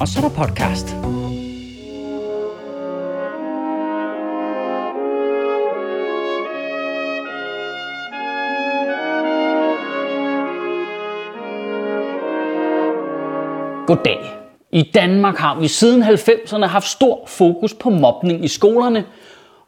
[0.00, 0.96] Og så er der podcast.
[13.96, 14.18] Goddag.
[14.72, 19.04] I Danmark har vi siden 90'erne haft stor fokus på mobning i skolerne,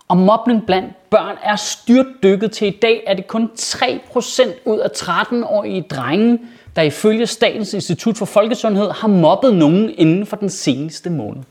[0.09, 4.89] og mobning blandt børn er styrtdykket til i dag, er det kun 3% ud af
[4.89, 6.39] 13-årige drenge,
[6.77, 11.43] der ifølge Statens Institut for Folkesundhed har mobbet nogen inden for den seneste måned.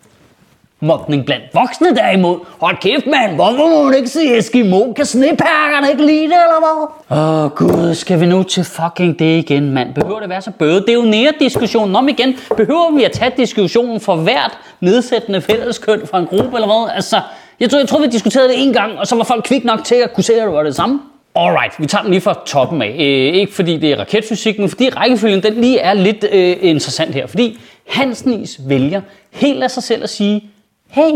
[0.80, 2.38] Mobning blandt voksne derimod.
[2.60, 3.36] Hold kæft, mand.
[3.36, 4.94] Hvorfor må hun ikke sige Eskimo?
[4.94, 7.18] Kan snepærkerne ikke lide det, eller hvad?
[7.18, 7.96] Åh, oh, gud.
[7.96, 9.94] Skal vi nu til fucking det igen, mand?
[9.94, 10.82] Behøver det være så bøde?
[10.82, 12.36] Det er jo nære diskussionen om igen.
[12.58, 16.96] Behøver vi at tage diskussionen for hvert nedsættende fælleskøn fra en gruppe, eller hvad?
[16.96, 17.22] Altså,
[17.60, 19.84] jeg tror, jeg tror, vi diskuterede det en gang, og så var folk kvik nok
[19.84, 21.00] til at kunne se, at det var det samme.
[21.36, 22.96] Alright, vi tager den lige fra toppen af.
[23.00, 27.14] Øh, ikke fordi det er raketfysik, men fordi rækkefølgen den lige er lidt øh, interessant
[27.14, 27.28] her.
[27.28, 30.44] Fordi Hansnis vælger helt af sig selv at sige,
[30.90, 31.12] hey,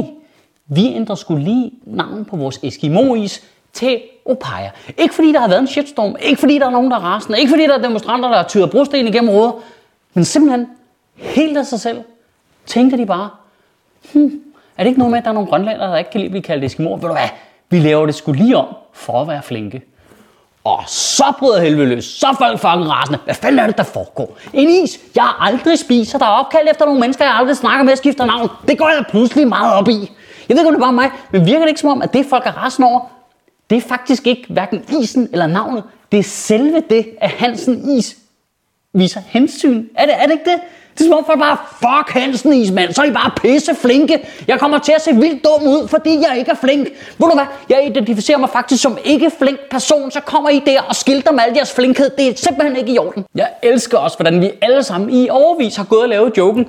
[0.68, 4.70] vi ændrer skulle lige navn på vores Eskimois til Opaya.
[4.98, 7.40] Ikke fordi der har været en shitstorm, ikke fordi der er nogen, der er rasende,
[7.40, 9.54] ikke fordi der er demonstranter, der har tyret brosten igennem rådet,
[10.14, 10.68] men simpelthen
[11.16, 12.02] helt af sig selv
[12.66, 13.30] tænker de bare,
[14.14, 14.42] hmm,
[14.78, 16.32] er det ikke noget med, at der er nogle grønlændere, der ikke kan lide at
[16.32, 16.98] blive kaldt Eskimoer?
[16.98, 17.30] Ved du hvad,
[17.70, 19.82] vi laver det skulle lige om for at være flinke.
[20.64, 22.06] Og så bryder helvede løs.
[22.06, 23.20] Så folk fucking rasende.
[23.26, 24.38] Hvad fanden er det, der foregår?
[24.54, 27.96] En is, jeg aldrig spiser, der er opkaldt efter nogle mennesker, jeg aldrig snakker med,
[27.96, 28.50] skifter navn.
[28.68, 30.12] Det går jeg pludselig meget op i.
[30.50, 32.14] Jeg ved ikke, om det er bare mig, men virker det ikke som om, at
[32.14, 33.02] det folk er rasende over,
[33.70, 35.84] det er faktisk ikke hverken isen eller navnet.
[36.12, 38.16] Det er selve det, at Hansen Is
[38.94, 39.86] viser hensyn.
[39.96, 40.60] Er det, er det ikke det?
[40.94, 42.94] Det er som om folk bare, fuck Hansen is, mand.
[42.94, 44.28] Så er I bare pisse flinke.
[44.48, 46.88] Jeg kommer til at se vildt dum ud, fordi jeg ikke er flink.
[47.18, 47.46] Ved du hvad?
[47.70, 50.12] Jeg identificerer mig faktisk som ikke flink person.
[50.12, 52.10] Så kommer I der og skilter med al jeres flinkhed.
[52.18, 53.26] Det er simpelthen ikke i orden.
[53.36, 56.68] Jeg elsker også, hvordan vi alle sammen i overvis har gået og lavet joken.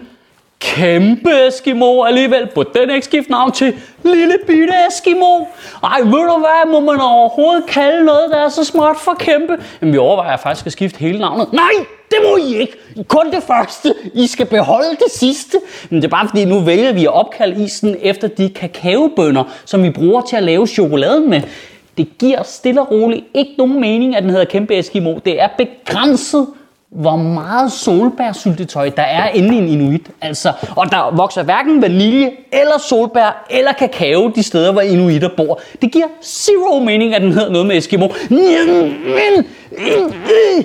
[0.61, 2.47] Kæmpe Eskimo alligevel.
[2.55, 5.45] På den ikke skifte navn til Lille Bitte Eskimo.
[5.85, 6.71] Ej, ved du hvad?
[6.73, 9.57] Må man overhovedet kalde noget, der er så smart for kæmpe?
[9.81, 11.53] Jamen, vi overvejer faktisk at skifte hele navnet.
[11.53, 11.87] Nej!
[12.13, 12.73] Det må I ikke.
[13.09, 13.95] Kun det første.
[14.15, 15.59] I skal beholde det sidste.
[15.91, 19.83] Men det er bare fordi, nu vælger vi at opkalde isen efter de kakaobønner, som
[19.83, 21.41] vi bruger til at lave chokoladen med.
[21.97, 25.19] Det giver stille og roligt ikke nogen mening, at den hedder Kæmpe Eskimo.
[25.25, 26.47] Det er begrænset,
[26.91, 30.11] hvor meget solbærsyltetøj der er inde i en inuit.
[30.21, 35.61] Altså, og der vokser hverken vanilje eller solbær eller kakao de steder, hvor inuitter bor.
[35.83, 38.09] Det giver zero mening, at den hedder noget med Eskimo.
[38.31, 39.47] Men,
[39.79, 40.65] øh, øh.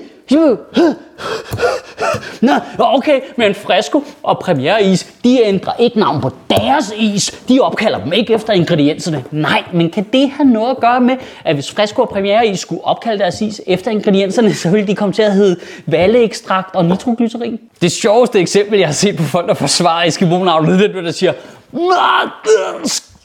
[2.42, 7.32] Nå, okay, men Fresco og Premier Is, de ændrer ikke navn på deres is.
[7.50, 9.24] De opkalder dem ikke efter ingredienserne.
[9.32, 11.16] Nej, men kan det have noget at gøre med,
[11.46, 14.96] at hvis Fresco og Premier Is skulle opkalde deres is efter ingredienserne, så ville de
[14.96, 17.60] komme til at hedde valleekstrakt og nitroglycerin?
[17.82, 21.34] Det sjoveste eksempel, jeg har set på folk, der forsvarer Eskimo-navnet, det er, der siger,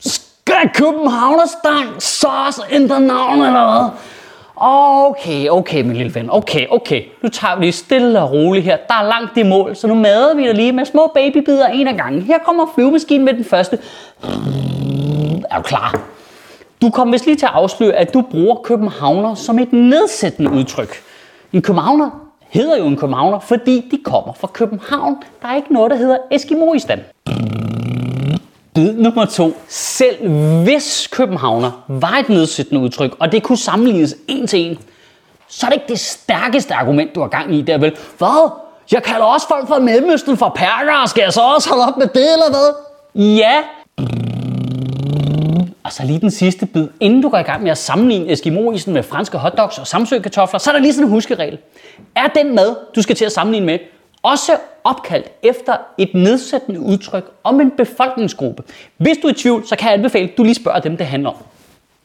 [0.00, 3.90] skal Københavnerstang sauce ændre navn eller hvad?
[4.64, 6.30] Okay, okay, min lille ven.
[6.30, 7.02] Okay, okay.
[7.22, 8.76] Nu tager vi lige stille og roligt her.
[8.88, 11.88] Der er langt i mål, så nu mader vi dig lige med små babybider en
[11.88, 12.22] af gangen.
[12.22, 13.78] Her kommer flyvemaskinen med den første.
[15.50, 16.00] Er du klar?
[16.82, 21.02] Du kommer vist lige til at afsløre, at du bruger københavner som et nedsættende udtryk.
[21.52, 22.10] En københavner
[22.48, 25.16] hedder jo en københavner, fordi de kommer fra København.
[25.42, 27.00] Der er ikke noget, der hedder Eskimoistan.
[28.74, 29.56] Bid nummer to.
[29.68, 30.28] Selv
[30.64, 34.78] hvis københavner var et nedsættende udtryk, og det kunne sammenlignes en til en,
[35.48, 37.96] så er det ikke det stærkeste argument, du har gang i der vel.
[38.18, 38.50] Hvad?
[38.92, 41.96] Jeg kalder også folk fra Mellemøsten for perker, og skal jeg så også holde op
[41.96, 42.74] med det, eller hvad?
[43.24, 43.52] Ja.
[45.84, 46.88] Og så lige den sidste bid.
[47.00, 50.70] Inden du går i gang med at sammenligne Eskimoisen med franske hotdogs og samsøkartofler, så
[50.70, 51.58] er der lige sådan en huskeregel.
[52.16, 53.78] Er den mad, du skal til at sammenligne med,
[54.22, 54.52] også
[54.84, 58.62] opkaldt efter et nedsættende udtryk om en befolkningsgruppe.
[58.96, 61.06] Hvis du er i tvivl, så kan jeg anbefale, at du lige spørger dem, det
[61.06, 61.36] handler om.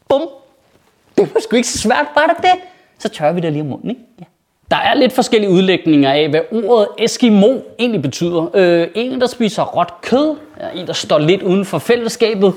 [0.09, 0.21] Bum!
[1.17, 2.61] Det var sgu ikke så svært, bare det.
[2.99, 4.01] Så tør vi da lige om munden, ikke?
[4.19, 4.25] Ja.
[4.71, 8.49] Der er lidt forskellige udlægninger af, hvad ordet Eskimo egentlig betyder.
[8.53, 10.35] Øh, en, der spiser råt kød,
[10.75, 12.53] en, der står lidt uden for fællesskabet.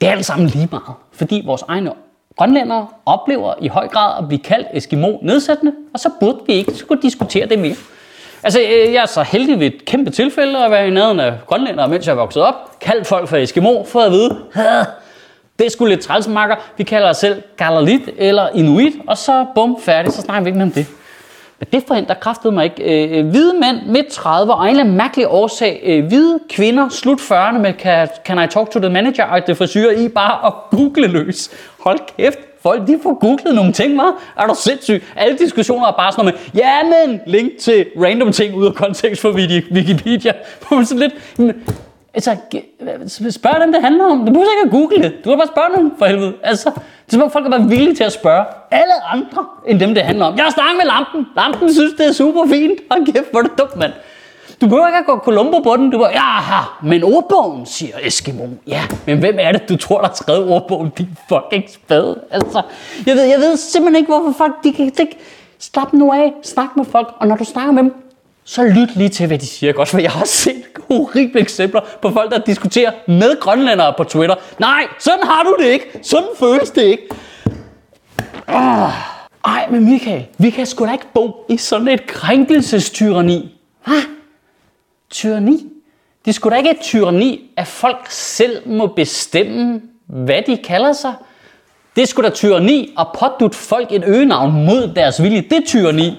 [0.00, 1.92] Det er alt sammen lige meget, fordi vores egne
[2.36, 6.74] grønlændere oplever i høj grad at blive kaldt Eskimo nedsættende, og så burde vi ikke
[6.74, 7.76] skulle diskutere det mere.
[8.44, 11.32] Altså, øh, jeg er så heldig ved et kæmpe tilfælde at være i nærheden af
[11.46, 12.54] grønlændere, mens jeg er vokset op.
[12.80, 14.86] Kaldt folk for Eskimo, for at vide, det
[15.58, 16.56] Det er sgu lidt trælsmakker.
[16.76, 20.58] Vi kalder os selv Galalit eller Inuit, og så bum, færdig, så snakker vi ikke
[20.58, 20.86] mere om det.
[21.58, 22.82] Men det forhindrer kraftede mig ikke.
[22.82, 25.80] Øh, øh, hvide mænd midt 30 og en eller anden mærkelig årsag.
[25.84, 29.56] Øh, hvide kvinder slut 40'erne med can, can I talk to the manager og det
[29.56, 31.50] frisyrer i bare at google løs.
[31.78, 34.22] Hold kæft, folk de får googlet nogle ting, var.
[34.36, 35.02] Er du sindssyg?
[35.16, 38.74] Alle diskussioner er bare sådan noget med, ja men, link til random ting ud af
[38.74, 39.30] kontekst for
[39.72, 40.32] Wikipedia.
[40.68, 41.56] Hvor sådan lidt,
[42.14, 42.36] Altså,
[43.30, 44.18] spørg dem, det handler om.
[44.18, 45.24] Du behøver ikke at google det.
[45.24, 46.34] Du kan bare spørge dem, for helvede.
[46.42, 46.70] Altså,
[47.06, 50.02] det er som folk er bare villige til at spørge alle andre, end dem, det
[50.02, 50.36] handler om.
[50.36, 51.26] Jeg har snakket med lampen.
[51.36, 52.78] Lampen synes, det er super fint.
[52.90, 53.92] Og kæft, hvor er det dumt, mand.
[54.60, 55.90] Du behøver ikke at gå Columbo på den.
[55.90, 58.46] Du var, ja, men ordbogen, siger Eskimo.
[58.66, 60.92] Ja, men hvem er det, du tror, der har skrevet ordbogen?
[60.98, 62.20] Din fucking spade.
[62.30, 62.62] Altså,
[63.06, 65.18] jeg ved, jeg ved simpelthen ikke, hvorfor folk, de kan ikke...
[65.58, 67.94] Slap nu af, snak med folk, og når du snakker med dem,
[68.44, 69.72] så lyt lige til, hvad de siger.
[69.72, 74.34] Godt, for jeg har set horrible eksempler på folk, der diskuterer med grønlændere på Twitter.
[74.58, 75.98] Nej, sådan har du det ikke.
[76.02, 77.08] Sådan føles det ikke.
[78.48, 78.90] Oh.
[79.44, 83.58] Ej, men Michael, vi kan sgu da ikke bo i sådan et krænkelsestyranni.
[83.86, 84.02] Hvad?
[85.12, 85.66] Tyranni?
[86.24, 91.14] Det skulle da ikke et tyranni, at folk selv må bestemme, hvad de kalder sig.
[91.96, 95.40] Det skulle da tyranni at pådutte folk et øgenavn mod deres vilje.
[95.40, 96.18] Det er tyranni.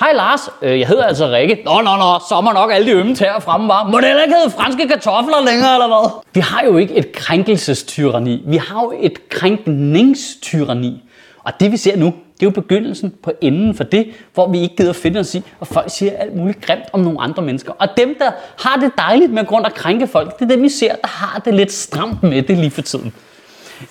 [0.00, 1.62] Hej Lars, øh, jeg hedder altså Rikke.
[1.64, 3.88] Nå, nå, nå, så må nok alle de ømme tæer fremme, var.
[3.88, 6.22] Må det heller ikke hedde franske kartofler længere, eller hvad?
[6.34, 8.42] Vi har jo ikke et krænkelsestyranni.
[8.46, 11.02] Vi har jo et krænkningstyranni.
[11.44, 14.60] Og det vi ser nu, det er jo begyndelsen på enden for det, hvor vi
[14.60, 17.72] ikke gider finde os i, og folk siger alt muligt grimt om nogle andre mennesker.
[17.72, 20.68] Og dem, der har det dejligt med grund at krænke folk, det er dem, vi
[20.68, 23.14] ser, der har det lidt stramt med det lige for tiden.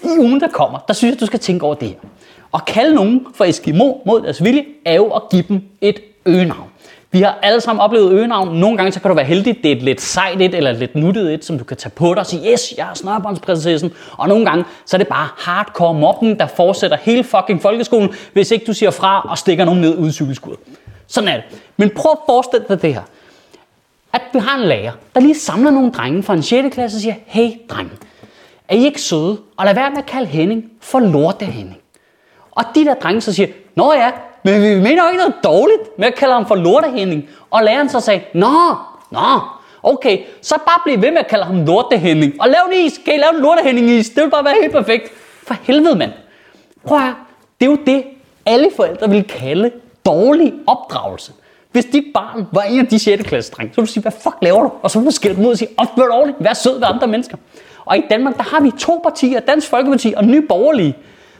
[0.03, 1.95] I ugen, der kommer, der synes jeg, du skal tænke over det her.
[2.53, 6.70] At kalde nogen for Eskimo mod deres vilje, er jo at give dem et øgenavn.
[7.13, 8.55] Vi har alle sammen oplevet øgenavn.
[8.59, 10.77] Nogle gange så kan du være heldig, det er et lidt sejt et, eller et
[10.77, 13.93] lidt nuttet et, som du kan tage på dig og sige, yes, jeg er snørbåndsprinsessen.
[14.17, 18.51] Og nogle gange, så er det bare hardcore mobben, der fortsætter hele fucking folkeskolen, hvis
[18.51, 20.57] ikke du siger fra og stikker nogen ned ud i cykelskuret.
[21.07, 21.43] Sådan er det.
[21.77, 23.01] Men prøv at forestille dig det her.
[24.13, 26.73] At vi har en lærer, der lige samler nogle drenge fra en 6.
[26.73, 27.91] klasse og siger, hey drenge,
[28.67, 29.37] er I ikke søde?
[29.57, 31.77] Og lad være med at kalde Henning for lorte Henning.
[32.51, 34.11] Og de der drenge så siger, Nå ja,
[34.43, 37.29] men vi mener jo ikke noget dårligt med at kalde ham for lortehenning.
[37.51, 38.75] Og læreren så sagde, Nå,
[39.11, 39.39] nå,
[39.83, 42.41] okay, så bare bliv ved med at kalde ham lortehenning.
[42.41, 44.09] Og lav en is, kan I lave en lortehenning is?
[44.09, 45.11] Det vil bare være helt perfekt.
[45.47, 46.11] For helvede, mand.
[46.85, 47.13] Prøv at
[47.59, 48.03] det er jo det,
[48.45, 49.71] alle forældre vil kalde
[50.05, 51.31] dårlig opdragelse.
[51.71, 53.23] Hvis dit barn var en af de 6.
[53.23, 54.71] klasse drenge, så ville du sige, hvad fuck laver du?
[54.81, 56.87] Og så ville du skælde dem ud og sige, opfør dig ordentligt, vær sød ved
[56.87, 57.37] andre mennesker.
[57.85, 60.97] Og i Danmark, der har vi to partier, Dansk Folkeparti og Nye Borgerlige,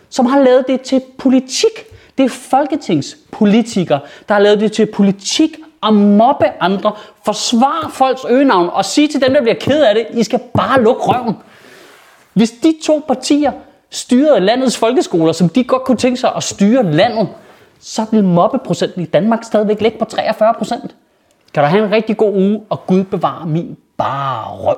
[0.09, 1.85] som har lavet det til politik.
[2.21, 6.91] Det er folketingspolitikere, der har lavet det til politik at mobbe andre,
[7.25, 10.83] forsvare folks øgenavn og sige til dem, der bliver ked af det, I skal bare
[10.83, 11.35] lukke røven.
[12.33, 13.51] Hvis de to partier
[13.89, 17.29] styrede landets folkeskoler, som de godt kunne tænke sig at styre landet,
[17.79, 20.95] så vil mobbeprocenten i Danmark stadigvæk ligge på 43 procent.
[21.53, 24.77] Kan du have en rigtig god uge, og Gud bevare min bare røv.